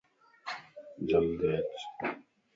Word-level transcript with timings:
جلدي 1.09 1.49
اچ 1.57 1.73